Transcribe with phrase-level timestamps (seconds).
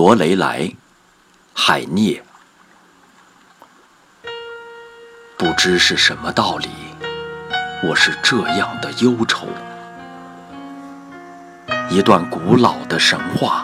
[0.00, 0.72] 罗雷莱，
[1.52, 2.22] 海涅。
[5.36, 6.70] 不知是什么道理，
[7.82, 9.46] 我是这样的忧愁。
[11.90, 13.62] 一段古老的神话，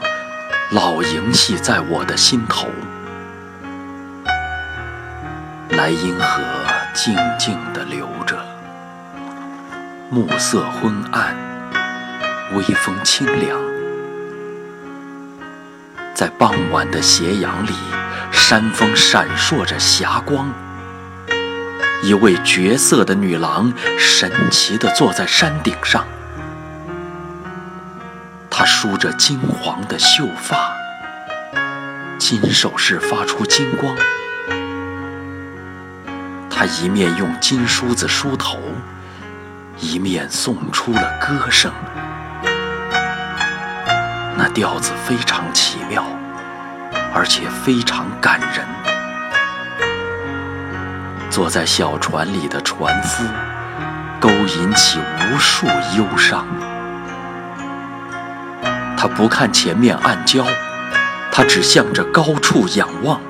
[0.73, 2.69] 老萦系在我的心头。
[5.71, 6.43] 莱茵河
[6.93, 8.45] 静静地流着，
[10.11, 11.35] 暮色昏暗，
[12.53, 13.59] 微风清凉。
[16.17, 17.75] 在傍晚的斜阳里，
[18.33, 20.51] 山峰闪烁着霞光。
[22.03, 26.07] 一位绝色的女郎神奇地坐在山顶上，
[28.49, 30.75] 她梳着金黄的秀发，
[32.17, 33.95] 金首饰发出金光。
[36.49, 38.59] 她一面用金梳子梳头，
[39.79, 41.71] 一面送出了歌声。
[44.57, 46.03] 调子非常奇妙，
[47.13, 48.67] 而且非常感人。
[51.29, 53.23] 坐在小船里的船夫，
[54.19, 55.67] 勾引起无数
[55.99, 56.47] 忧伤。
[58.97, 60.43] 他不看前面暗礁，
[61.31, 63.21] 他只向着高处仰望。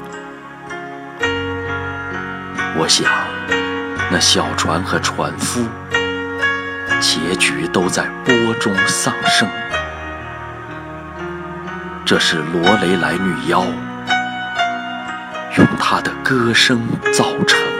[2.77, 3.11] 我想，
[4.13, 5.67] 那小船和船夫，
[7.01, 9.49] 结局都在波中丧生。
[12.07, 13.65] 这是罗雷莱女妖
[15.59, 16.81] 用她的歌声
[17.13, 17.76] 造成。